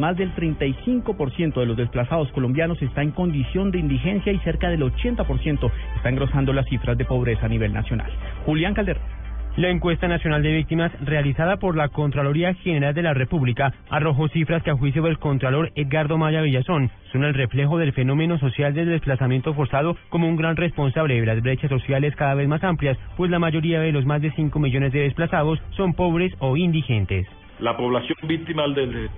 [0.00, 4.80] Más del 35% de los desplazados colombianos está en condición de indigencia y cerca del
[4.80, 8.10] 80% está engrosando las cifras de pobreza a nivel nacional.
[8.46, 9.02] Julián Calderón.
[9.56, 14.62] La encuesta nacional de víctimas realizada por la Contraloría General de la República arrojó cifras
[14.62, 18.88] que a juicio del Contralor Edgardo Maya Villazón son el reflejo del fenómeno social del
[18.88, 23.30] desplazamiento forzado como un gran responsable de las brechas sociales cada vez más amplias, pues
[23.30, 27.26] la mayoría de los más de 5 millones de desplazados son pobres o indigentes.
[27.58, 29.10] La población víctima del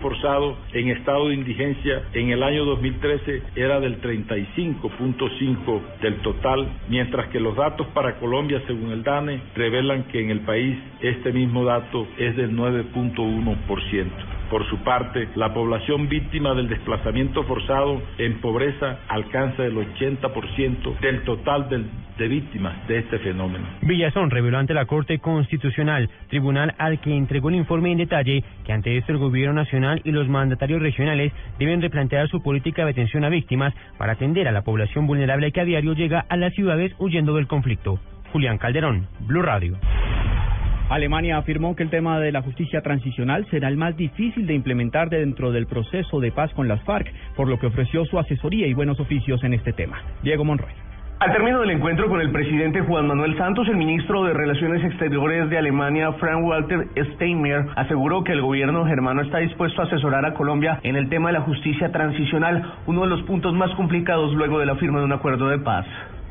[0.00, 7.28] forzado en estado de indigencia en el año 2013 era del 35.5 del total, mientras
[7.28, 11.64] que los datos para Colombia, según el DANE, revelan que en el país este mismo
[11.64, 14.35] dato es del 9.1%.
[14.50, 21.22] Por su parte, la población víctima del desplazamiento forzado en pobreza alcanza el 80% del
[21.24, 21.68] total
[22.16, 23.66] de víctimas de este fenómeno.
[23.82, 28.72] Villazón reveló ante la Corte Constitucional, tribunal al que entregó el informe en detalle, que
[28.72, 33.24] ante esto el Gobierno Nacional y los mandatarios regionales deben replantear su política de atención
[33.24, 36.94] a víctimas para atender a la población vulnerable que a diario llega a las ciudades
[36.98, 37.98] huyendo del conflicto.
[38.32, 39.76] Julián Calderón, Blue Radio.
[40.88, 45.10] Alemania afirmó que el tema de la justicia transicional será el más difícil de implementar
[45.10, 48.74] dentro del proceso de paz con las FARC, por lo que ofreció su asesoría y
[48.74, 50.00] buenos oficios en este tema.
[50.22, 50.72] Diego Monroy.
[51.18, 55.48] Al término del encuentro con el presidente Juan Manuel Santos, el ministro de Relaciones Exteriores
[55.48, 60.34] de Alemania, Frank Walter Steinmeier, aseguró que el gobierno germano está dispuesto a asesorar a
[60.34, 64.60] Colombia en el tema de la justicia transicional, uno de los puntos más complicados luego
[64.60, 65.86] de la firma de un acuerdo de paz.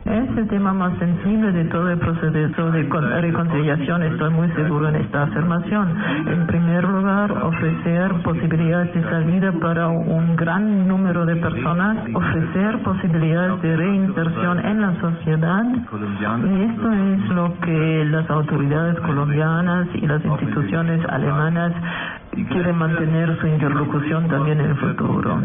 [0.06, 4.04] Es el tema más sensible de todo el proceso de reconciliación.
[4.04, 5.98] Estoy muy seguro en esta afirmación.
[6.28, 13.60] En primer lugar, ofrecer posibilidades de salida para un gran número de personas, ofrecer posibilidades
[13.64, 15.66] de reinserción en la sociedad.
[15.66, 21.74] Y esto es lo que las autoridades colombianas y las instituciones alemanas
[22.44, 25.42] quiere mantener su interlocución también en el futuro.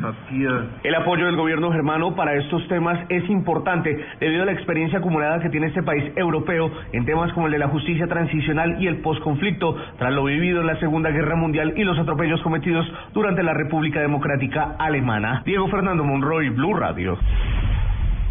[0.82, 5.40] El apoyo del gobierno germano para estos temas es importante debido a la experiencia acumulada
[5.40, 8.98] que tiene este país europeo en temas como el de la justicia transicional y el
[8.98, 13.54] posconflicto tras lo vivido en la Segunda Guerra Mundial y los atropellos cometidos durante la
[13.54, 15.42] República Democrática Alemana.
[15.44, 17.18] Diego Fernando Monroy, Blue Radio.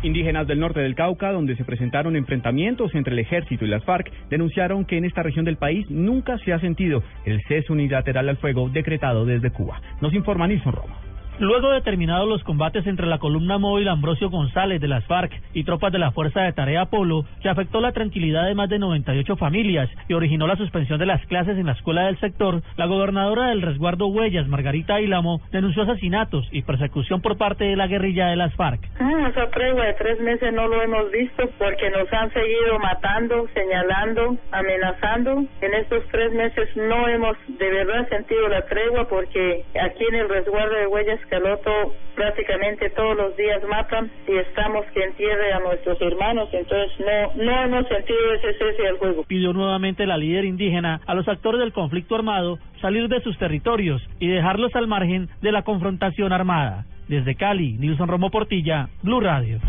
[0.01, 4.09] Indígenas del norte del Cauca, donde se presentaron enfrentamientos entre el ejército y las FARC,
[4.29, 8.37] denunciaron que en esta región del país nunca se ha sentido el cese unilateral al
[8.37, 9.81] fuego decretado desde Cuba.
[9.99, 11.08] Nos informa Nilson Roma.
[11.39, 15.63] Luego de terminados los combates entre la columna móvil Ambrosio González de las FARC y
[15.63, 19.37] tropas de la Fuerza de Tarea Polo, que afectó la tranquilidad de más de 98
[19.37, 23.47] familias y originó la suspensión de las clases en la escuela del sector, la gobernadora
[23.47, 28.35] del resguardo Huellas, Margarita Ilamo, denunció asesinatos y persecución por parte de la guerrilla de
[28.35, 28.81] las FARC.
[28.99, 33.47] Ah, esa tregua de tres meses no lo hemos visto porque nos han seguido matando,
[33.53, 35.45] señalando, amenazando.
[35.61, 40.27] En estos tres meses no hemos de verdad sentido la tregua porque aquí en el
[40.27, 46.01] resguardo de Huellas Caloto prácticamente todos los días matan y estamos que entierre a nuestros
[46.01, 49.23] hermanos, entonces no, no hemos sentido ese cese al juego.
[49.23, 54.01] Pidió nuevamente la líder indígena a los actores del conflicto armado salir de sus territorios
[54.19, 56.85] y dejarlos al margen de la confrontación armada.
[57.07, 59.59] Desde Cali, Nilson Romo Portilla, Blue Radio.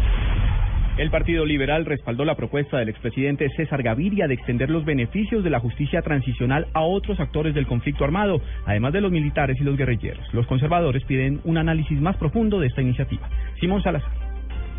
[1.01, 5.49] El Partido Liberal respaldó la propuesta del expresidente César Gaviria de extender los beneficios de
[5.49, 9.79] la justicia transicional a otros actores del conflicto armado, además de los militares y los
[9.79, 10.23] guerrilleros.
[10.35, 13.27] Los conservadores piden un análisis más profundo de esta iniciativa.
[13.59, 14.20] Simón Salazar.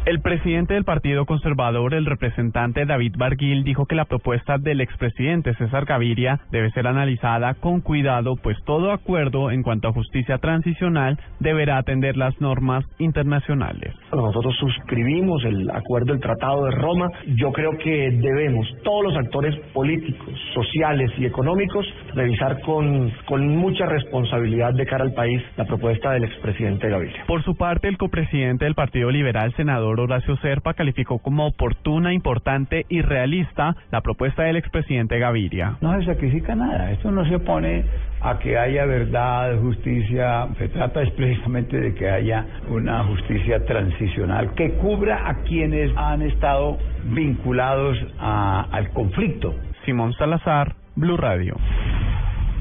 [0.04, 5.54] El presidente del Partido Conservador, el representante David Barguil, dijo que la propuesta del expresidente
[5.54, 11.20] César Gaviria debe ser analizada con cuidado, pues todo acuerdo en cuanto a justicia transicional
[11.40, 13.94] deberá atender las normas internacionales.
[14.12, 17.08] Nosotros suscribimos el acuerdo del Tratado de Roma.
[17.36, 23.86] Yo creo que debemos, todos los actores políticos, sociales y económicos, revisar con, con mucha
[23.86, 27.24] responsabilidad de cara al país la propuesta del expresidente Gaviria.
[27.28, 32.86] Por su parte, el copresidente del Partido Liberal, senador Horacio Serpa calificó como oportuna, importante
[32.90, 35.78] y realista la propuesta del expresidente Gaviria.
[35.82, 37.86] No se sacrifica nada, esto no se opone
[38.22, 44.74] a que haya verdad, justicia, se trata precisamente de que haya una justicia transicional que
[44.74, 49.56] cubra a quienes han estado vinculados a, al conflicto.
[49.86, 51.56] Simón Salazar, Blue Radio.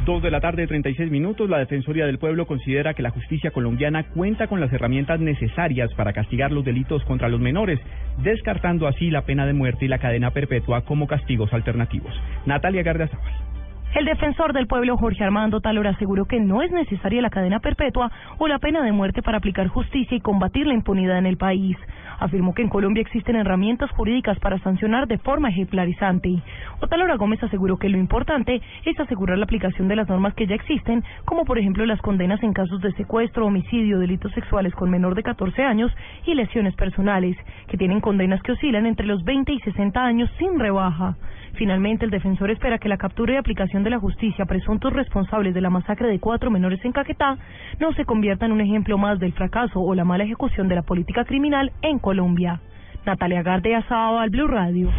[0.04, 1.50] Dos de la tarde, 36 minutos.
[1.50, 6.14] La Defensoría del Pueblo considera que la justicia colombiana cuenta con las herramientas necesarias para
[6.14, 7.78] castigar los delitos contra los menores,
[8.22, 12.14] descartando así la pena de muerte y la cadena perpetua como castigos alternativos.
[12.46, 13.59] Natalia Gardiazabal.
[13.92, 18.12] El defensor del pueblo Jorge Armando Talora aseguró que no es necesaria la cadena perpetua
[18.38, 21.76] o la pena de muerte para aplicar justicia y combatir la impunidad en el país.
[22.20, 26.40] Afirmó que en Colombia existen herramientas jurídicas para sancionar de forma ejemplarizante.
[26.80, 30.54] Otalora Gómez aseguró que lo importante es asegurar la aplicación de las normas que ya
[30.54, 35.16] existen, como por ejemplo las condenas en casos de secuestro, homicidio, delitos sexuales con menor
[35.16, 35.90] de 14 años
[36.26, 40.60] y lesiones personales, que tienen condenas que oscilan entre los 20 y 60 años sin
[40.60, 41.16] rebaja.
[41.54, 45.60] Finalmente, el defensor espera que la captura y aplicación de la justicia presuntos responsables de
[45.60, 47.38] la masacre de cuatro menores en Caquetá
[47.78, 50.82] no se convierta en un ejemplo más del fracaso o la mala ejecución de la
[50.82, 52.60] política criminal en Colombia.
[53.06, 54.90] Natalia Gardea al Blue Radio.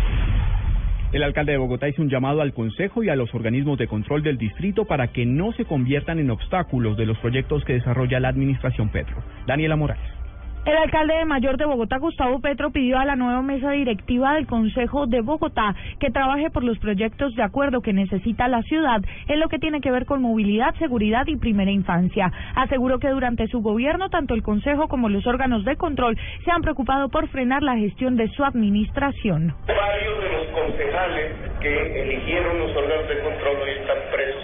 [1.12, 4.24] El alcalde de Bogotá hizo un llamado al Consejo y a los organismos de control
[4.24, 8.30] del distrito para que no se conviertan en obstáculos de los proyectos que desarrolla la
[8.30, 9.18] administración Petro.
[9.46, 10.21] Daniela Morales.
[10.64, 14.46] El alcalde de Mayor de Bogotá, Gustavo Petro, pidió a la nueva mesa directiva del
[14.46, 19.40] Consejo de Bogotá que trabaje por los proyectos de acuerdo que necesita la ciudad en
[19.40, 22.32] lo que tiene que ver con movilidad, seguridad y primera infancia.
[22.54, 26.16] Aseguró que durante su gobierno, tanto el Consejo como los órganos de control
[26.46, 29.56] se han preocupado por frenar la gestión de su administración.
[29.66, 34.41] Varios de los concejales que eligieron los órganos de control hoy están presos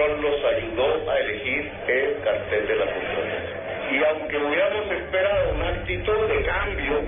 [0.00, 3.60] control los ayudó a elegir el cartel de la Contraloría.
[3.90, 7.02] Y aunque hubiéramos esperado una actitud de cambio,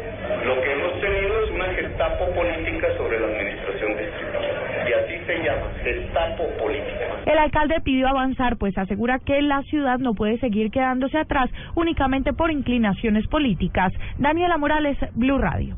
[0.44, 4.88] lo que hemos tenido es una gestapo política sobre la administración distrital.
[4.88, 7.22] Y así se llama, gestapo política.
[7.24, 12.32] El alcalde pidió avanzar, pues asegura que la ciudad no puede seguir quedándose atrás únicamente
[12.32, 13.92] por inclinaciones políticas.
[14.18, 15.76] Daniela Morales, Blue Radio.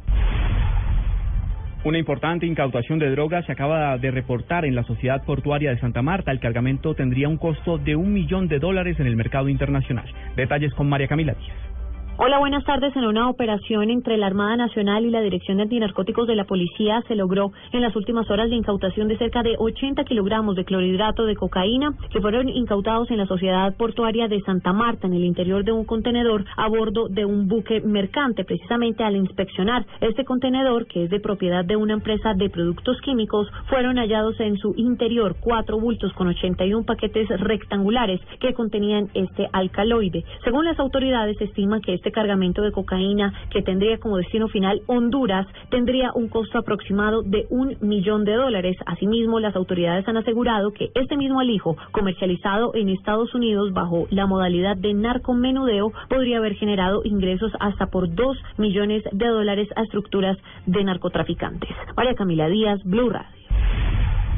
[1.84, 6.00] Una importante incautación de drogas se acaba de reportar en la Sociedad Portuaria de Santa
[6.00, 6.32] Marta.
[6.32, 10.06] El cargamento tendría un costo de un millón de dólares en el mercado internacional.
[10.34, 11.73] Detalles con María Camila Díaz.
[12.16, 12.94] Hola, buenas tardes.
[12.94, 17.02] En una operación entre la Armada Nacional y la Dirección de Antinarcóticos de la Policía
[17.08, 21.26] se logró en las últimas horas la incautación de cerca de 80 kilogramos de clorhidrato
[21.26, 25.64] de cocaína que fueron incautados en la Sociedad Portuaria de Santa Marta en el interior
[25.64, 28.44] de un contenedor a bordo de un buque mercante.
[28.44, 33.48] Precisamente al inspeccionar este contenedor, que es de propiedad de una empresa de productos químicos,
[33.66, 40.24] fueron hallados en su interior cuatro bultos con 81 paquetes rectangulares que contenían este alcaloide.
[40.44, 44.82] Según las autoridades, se estima que este cargamento de cocaína que tendría como destino final
[44.88, 48.76] Honduras tendría un costo aproximado de un millón de dólares.
[48.84, 54.26] Asimismo, las autoridades han asegurado que este mismo alijo, comercializado en Estados Unidos bajo la
[54.26, 60.36] modalidad de narcomenudeo, podría haber generado ingresos hasta por dos millones de dólares a estructuras
[60.66, 61.70] de narcotraficantes.
[61.96, 63.43] María Camila Díaz, Blue Radio.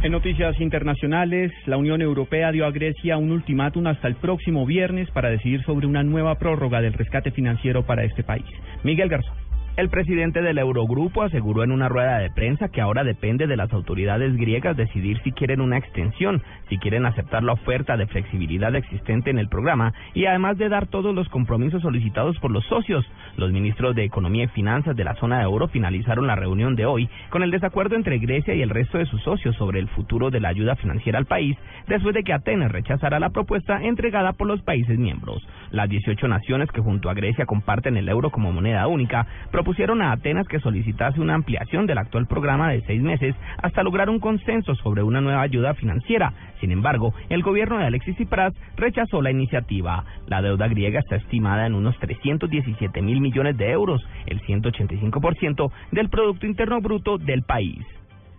[0.02, 5.10] En noticias internacionales, la Unión Europea dio a Grecia un ultimátum hasta el próximo viernes
[5.10, 8.44] para decidir sobre una nueva prórroga del rescate financiero para este país.
[8.84, 9.45] Miguel Garzón.
[9.76, 13.70] El presidente del Eurogrupo aseguró en una rueda de prensa que ahora depende de las
[13.74, 19.28] autoridades griegas decidir si quieren una extensión, si quieren aceptar la oferta de flexibilidad existente
[19.28, 23.04] en el programa y además de dar todos los compromisos solicitados por los socios.
[23.36, 26.86] Los ministros de Economía y Finanzas de la zona de euro finalizaron la reunión de
[26.86, 30.30] hoy con el desacuerdo entre Grecia y el resto de sus socios sobre el futuro
[30.30, 31.54] de la ayuda financiera al país
[31.86, 35.46] después de que Atenas rechazara la propuesta entregada por los países miembros.
[35.70, 39.26] Las 18 naciones que junto a Grecia comparten el euro como moneda única
[39.66, 44.08] propusieron a Atenas que solicitase una ampliación del actual programa de seis meses hasta lograr
[44.08, 46.32] un consenso sobre una nueva ayuda financiera.
[46.60, 50.04] Sin embargo, el gobierno de Alexis Tsipras rechazó la iniciativa.
[50.28, 56.10] La deuda griega está estimada en unos 317 mil millones de euros, el 185% del
[56.10, 57.84] Producto Interno Bruto del país.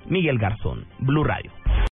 [0.07, 1.51] Miguel Garzón, Blue Radio.